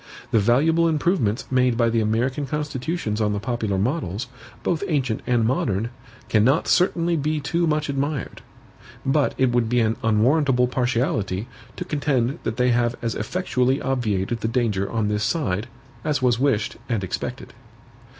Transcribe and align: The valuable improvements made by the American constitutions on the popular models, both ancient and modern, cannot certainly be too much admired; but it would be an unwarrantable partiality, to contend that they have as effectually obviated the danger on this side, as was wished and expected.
The 0.31 0.39
valuable 0.39 0.87
improvements 0.87 1.45
made 1.51 1.77
by 1.77 1.89
the 1.91 2.01
American 2.01 2.47
constitutions 2.47 3.21
on 3.21 3.33
the 3.33 3.39
popular 3.39 3.77
models, 3.77 4.25
both 4.63 4.83
ancient 4.87 5.21
and 5.27 5.45
modern, 5.45 5.91
cannot 6.27 6.67
certainly 6.67 7.15
be 7.15 7.39
too 7.39 7.67
much 7.67 7.87
admired; 7.87 8.41
but 9.05 9.35
it 9.37 9.51
would 9.51 9.69
be 9.69 9.79
an 9.79 9.97
unwarrantable 10.03 10.65
partiality, 10.67 11.47
to 11.75 11.85
contend 11.85 12.39
that 12.41 12.57
they 12.57 12.69
have 12.71 12.95
as 13.03 13.13
effectually 13.13 13.79
obviated 13.79 14.39
the 14.39 14.47
danger 14.47 14.91
on 14.91 15.07
this 15.07 15.23
side, 15.23 15.67
as 16.03 16.19
was 16.19 16.39
wished 16.39 16.77
and 16.89 17.03
expected. 17.03 17.53